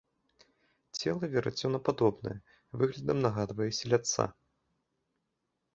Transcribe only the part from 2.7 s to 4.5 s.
выглядам нагадвае селядца.